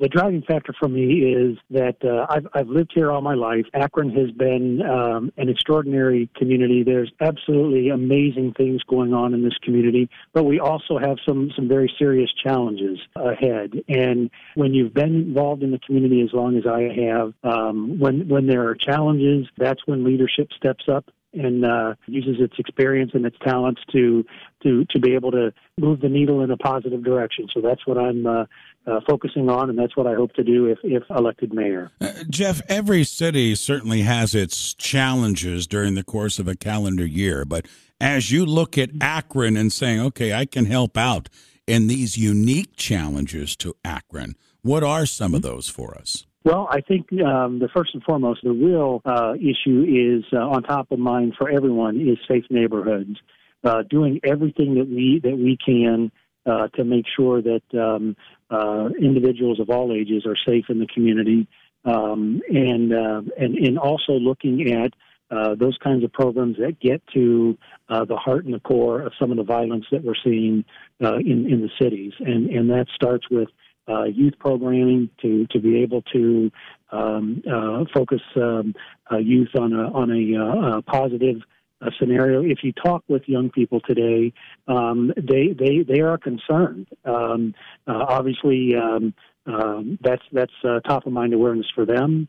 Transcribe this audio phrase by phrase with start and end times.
[0.00, 3.66] the driving factor for me is that uh, I've, I've lived here all my life.
[3.74, 6.82] Akron has been um, an extraordinary community.
[6.82, 11.68] There's absolutely amazing things going on in this community, but we also have some some
[11.68, 13.72] very serious challenges ahead.
[13.88, 18.26] And when you've been involved in the community as long as I have, um, when
[18.28, 23.24] when there are challenges, that's when leadership steps up and uh, uses its experience and
[23.24, 24.24] its talents to
[24.62, 27.46] to to be able to move the needle in a positive direction.
[27.54, 28.44] So that's what I'm uh,
[28.86, 31.90] uh, focusing on, and that's what I hope to do if if elected mayor.
[32.00, 37.44] Uh, Jeff, every city certainly has its challenges during the course of a calendar year,
[37.44, 37.66] but
[38.00, 41.28] as you look at Akron and saying, "Okay, I can help out
[41.66, 46.26] in these unique challenges to Akron," what are some of those for us?
[46.42, 50.62] Well, I think um, the first and foremost, the real uh, issue is uh, on
[50.62, 53.18] top of mind for everyone is safe neighborhoods.
[53.62, 56.10] Uh, doing everything that we that we can
[56.46, 58.16] uh, to make sure that um,
[58.50, 61.46] uh, individuals of all ages are safe in the community,
[61.84, 64.92] um, and uh, and and also looking at
[65.58, 67.56] those kinds of programs that get to
[67.88, 70.64] the heart and the core of some of the violence that we're seeing
[71.00, 73.48] in in the cities, and and that starts with
[73.90, 76.50] uh, youth programming to to be able to
[76.92, 78.74] um, uh, focus um,
[79.10, 81.36] uh, youth on a on a, uh, a positive
[81.80, 82.42] uh, scenario.
[82.42, 84.32] If you talk with young people today,
[84.68, 86.88] um, they they they are concerned.
[87.04, 87.54] Um,
[87.86, 89.14] uh, obviously, um,
[89.46, 90.52] um, that's that's
[90.86, 92.28] top of mind awareness for them.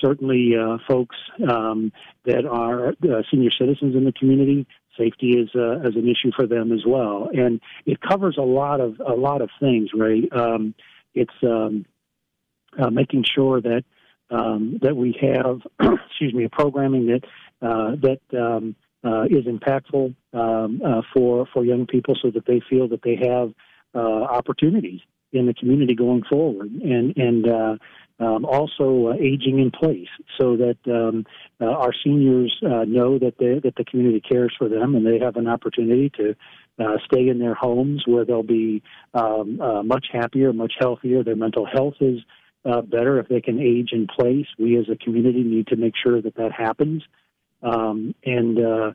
[0.00, 0.54] certainly,
[0.88, 1.16] folks
[1.48, 1.92] um,
[2.24, 2.94] that are
[3.30, 4.66] senior citizens in the community
[4.98, 8.80] safety is uh, as an issue for them as well, and it covers a lot
[8.80, 9.90] of a lot of things.
[9.94, 10.24] Right?
[10.32, 10.74] Um,
[11.14, 13.84] it's uh, making sure that
[14.30, 15.60] um, that we have,
[16.10, 17.24] excuse me, a programming that
[17.60, 22.60] uh, that um, uh, is impactful um, uh, for for young people, so that they
[22.68, 23.52] feel that they have
[23.94, 25.00] uh, opportunities
[25.32, 27.76] in the community going forward, and and uh,
[28.20, 31.24] um, also uh, aging in place, so that um,
[31.60, 35.46] our seniors know that they, that the community cares for them, and they have an
[35.46, 36.34] opportunity to
[37.04, 38.82] stay in their homes where they'll be
[39.14, 41.22] um, much happier, much healthier.
[41.22, 42.20] Their mental health is
[42.68, 44.46] uh, better if they can age in place.
[44.58, 47.02] We as a community need to make sure that that happens,
[47.62, 48.92] um, and, and,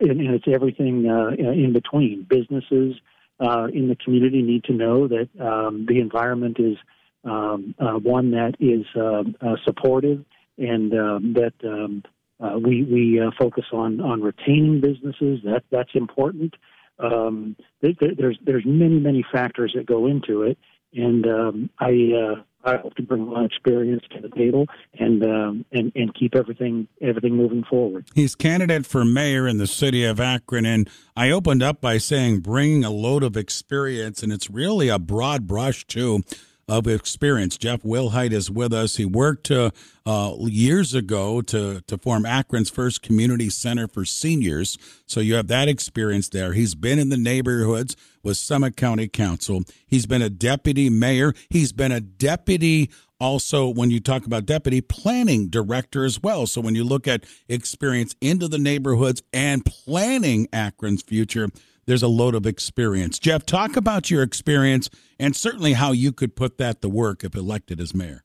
[0.00, 2.26] and it's everything in between.
[2.28, 2.96] Businesses
[3.40, 6.76] in the community need to know that um, the environment is
[7.24, 10.24] um, uh, one that is uh, uh, supportive
[10.56, 12.02] and um, that um,
[12.40, 15.40] uh, we we uh, focus on on retaining businesses.
[15.44, 16.54] That that's important.
[16.98, 20.58] Um, there's there's many many factors that go into it,
[20.92, 24.66] and I uh, I hope to bring my experience to the table
[24.98, 28.06] and um, and and keep everything everything moving forward.
[28.14, 32.40] He's candidate for mayor in the city of Akron, and I opened up by saying
[32.40, 36.24] bringing a load of experience, and it's really a broad brush too
[36.68, 37.56] of experience.
[37.56, 38.96] Jeff Wilhite is with us.
[38.96, 39.70] He worked uh,
[40.04, 44.76] uh, years ago to, to form Akron's first community center for seniors.
[45.06, 46.52] So you have that experience there.
[46.52, 49.62] He's been in the neighborhoods with Summit County Council.
[49.86, 51.32] He's been a deputy mayor.
[51.48, 52.90] He's been a deputy
[53.20, 56.46] also when you talk about deputy planning director as well.
[56.46, 61.48] So when you look at experience into the neighborhoods and planning Akron's future,
[61.88, 63.18] there's a load of experience.
[63.18, 67.34] Jeff, talk about your experience and certainly how you could put that to work if
[67.34, 68.22] elected as mayor.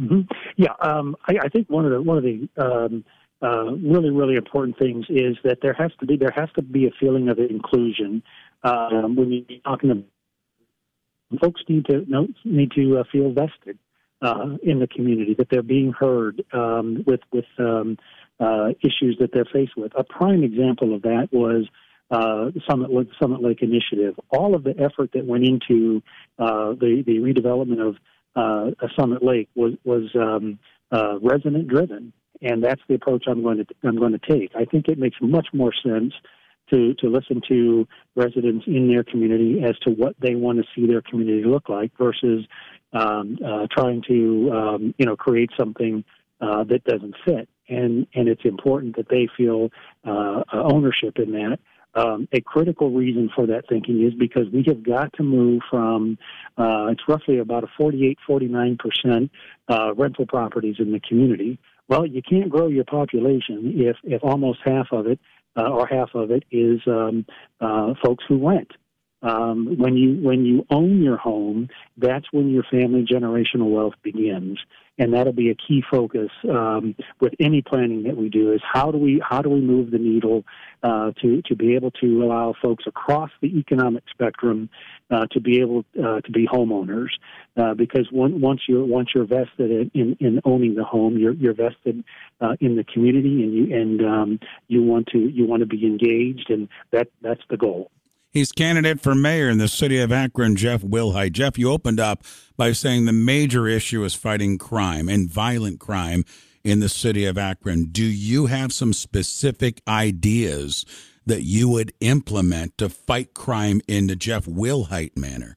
[0.00, 0.22] Mm-hmm.
[0.56, 3.04] Yeah, um, I, I, think one of the one of the um,
[3.42, 6.86] uh, really really important things is that there has to be there has to be
[6.86, 8.22] a feeling of inclusion
[8.62, 12.06] um, when you're talking to folks need to
[12.44, 13.78] need to uh, feel vested
[14.22, 17.98] uh, in the community that they're being heard um, with with um,
[18.38, 19.92] uh, issues that they're faced with.
[19.98, 21.68] A prime example of that was
[22.10, 24.18] uh, Summit Lake, Summit Lake Initiative.
[24.30, 26.02] All of the effort that went into
[26.38, 27.96] uh, the the redevelopment of
[28.36, 30.58] uh, Summit Lake was was um,
[30.90, 32.12] uh, resident driven,
[32.42, 34.50] and that's the approach I'm going to I'm going to take.
[34.56, 36.12] I think it makes much more sense
[36.70, 40.86] to to listen to residents in their community as to what they want to see
[40.86, 42.44] their community look like versus
[42.92, 46.04] um, uh, trying to um, you know create something
[46.40, 47.48] uh, that doesn't fit.
[47.68, 49.70] And and it's important that they feel
[50.04, 51.58] ownership in that.
[51.94, 56.18] Um, a critical reason for that thinking is because we have got to move from
[56.56, 59.30] uh, it's roughly about a 48 49 percent
[59.68, 61.58] uh, rental properties in the community.
[61.88, 65.18] Well, you can't grow your population if if almost half of it
[65.56, 67.26] uh, or half of it is um,
[67.60, 68.70] uh, folks who rent.
[69.22, 74.58] um, when you when you own your home, that's when your family generational wealth begins,
[75.00, 78.52] and that'll be a key focus um, with any planning that we do.
[78.52, 80.44] Is how do we how do we move the needle
[80.82, 84.68] uh, to to be able to allow folks across the economic spectrum
[85.10, 87.08] uh, to be able uh, to be homeowners,
[87.56, 91.54] uh, because one, once you're once you're vested in, in owning the home, you're you're
[91.54, 92.04] vested
[92.42, 95.86] uh, in the community, and you and um, you want to you want to be
[95.86, 97.90] engaged, and that that's the goal.
[98.32, 101.32] He's candidate for mayor in the city of Akron, Jeff Wilhite.
[101.32, 102.22] Jeff, you opened up
[102.56, 106.24] by saying the major issue is fighting crime and violent crime
[106.62, 107.86] in the city of Akron.
[107.90, 110.86] Do you have some specific ideas
[111.26, 115.56] that you would implement to fight crime in the Jeff Wilhite manner?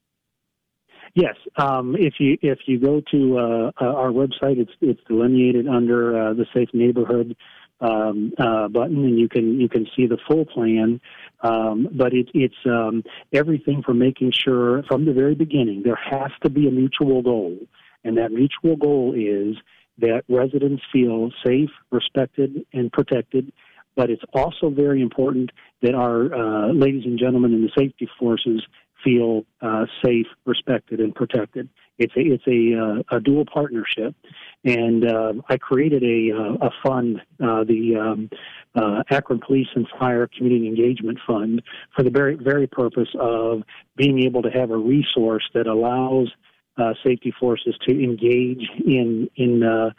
[1.16, 6.30] Yes, um, if you if you go to uh, our website, it's it's delineated under
[6.30, 7.36] uh, the Safe Neighborhood
[7.84, 11.00] um, uh, button, and you can you can see the full plan.
[11.42, 13.04] Um, but it, it's um,
[13.34, 17.58] everything from making sure from the very beginning there has to be a mutual goal,
[18.04, 19.58] and that mutual goal is
[20.00, 23.52] that residents feel safe, respected, and protected.
[23.96, 25.52] But it's also very important
[25.84, 28.64] that our uh, ladies and gentlemen in the safety forces
[29.04, 31.70] feel uh, safe, respected, and protected.
[32.00, 34.16] It's a it's a, uh, a dual partnership,
[34.64, 38.30] and uh, I created a uh, a fund, uh, the um,
[38.76, 41.62] uh, Akron Police and Fire Community Engagement Fund,
[41.96, 43.64] for the very very purpose of
[43.98, 46.32] being able to have a resource that allows
[46.78, 49.92] uh, safety forces to engage in in uh,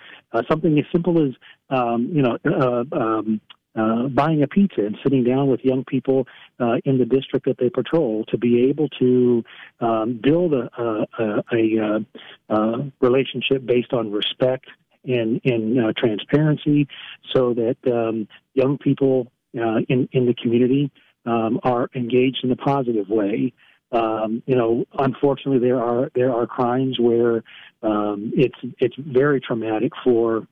[0.51, 1.35] something as simple as
[1.71, 2.39] um, you know
[2.93, 3.41] um,
[3.77, 6.27] uh, buying a pizza and sitting down with young people
[6.61, 9.43] uh, in the district that they patrol to be able to
[9.81, 14.67] um, build a, a, a, a, a relationship based on respect
[15.05, 16.89] and, and uh, transparency
[17.35, 20.91] so that um, young people uh, in, in the community
[21.27, 23.53] um, are engaged in a positive way.
[23.93, 27.45] Um, you know, unfortunately, there are there are crimes where
[27.83, 30.49] um, it's it's very traumatic for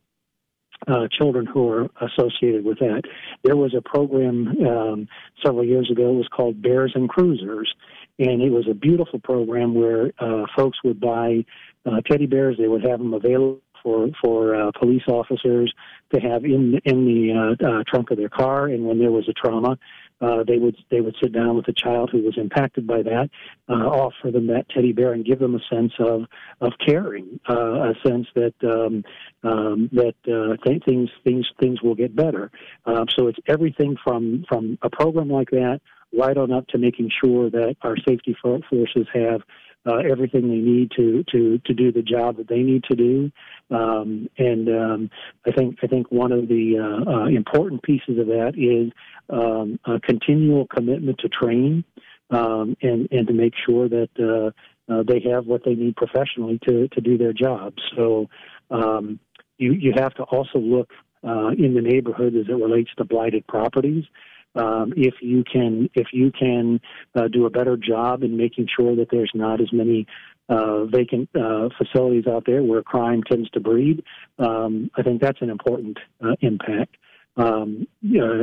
[0.87, 3.03] uh, children who are associated with that.
[3.43, 5.09] There was a program um,
[5.45, 6.11] several years ago.
[6.11, 7.73] It was called Bears and Cruisers,
[8.19, 11.45] and it was a beautiful program where uh, folks would buy
[11.87, 12.57] uh, teddy bears.
[12.59, 15.73] They would have them available for for uh, police officers
[16.15, 19.29] to have in in the uh, uh, trunk of their car, and when there was
[19.29, 19.79] a trauma,
[20.23, 23.29] uh, they would they would sit down with a child who was impacted by that,
[23.69, 26.23] uh, offer them that teddy bear, and give them a sense of
[26.61, 29.05] of caring, uh, a sense that um,
[29.43, 32.51] um, that uh, th- things things things will get better.
[32.87, 35.81] Um, so it's everything from from a program like that
[36.17, 39.41] right on up to making sure that our safety forces have
[39.87, 43.31] uh, everything they need to to to do the job that they need to do.
[43.71, 45.11] Um, and um,
[45.47, 48.93] I think I think one of the uh, uh, important pieces of that is
[49.31, 51.85] um, a continual commitment to train
[52.31, 56.59] um, and and to make sure that uh, uh, they have what they need professionally
[56.69, 57.75] to to do their job.
[57.97, 58.29] So
[58.71, 59.19] um,
[59.59, 60.91] you you have to also look
[61.25, 64.05] uh, in the neighborhood as it relates to blighted properties
[64.55, 66.81] um, if you can if you can
[67.15, 70.07] uh, do a better job in making sure that there's not as many
[70.49, 74.03] uh, vacant uh, facilities out there where crime tends to breed,
[74.39, 76.97] um, I think that's an important uh, impact.
[77.37, 77.87] Um,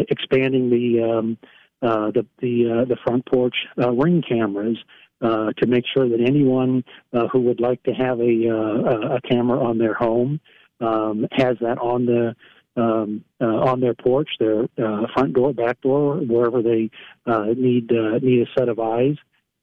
[0.09, 1.37] expanding the um,
[1.81, 4.77] uh, the the, uh, the front porch ring cameras.
[5.21, 6.83] to make sure that anyone
[7.31, 10.39] who would like to have a, a camera on their home
[10.81, 12.35] um, has that on the
[12.75, 16.89] um, uh, on their porch, their uh, front door, back door, wherever they
[17.25, 19.15] uh, need uh, need a set of eyes.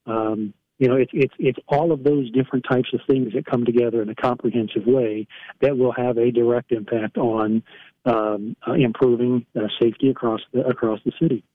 [0.06, 3.64] Um, you know, it's it's it's all of those different types of things that come
[3.64, 5.26] together in a comprehensive way
[5.60, 7.62] that will have a direct impact on
[8.04, 11.42] um, uh, improving uh, safety across the across the city.